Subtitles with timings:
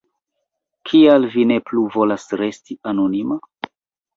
[0.91, 3.39] Kial vi ne plu volas resti anonima?